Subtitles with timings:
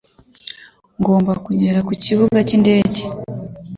[0.99, 3.01] Ngomba kugera ku kibuga cy'indege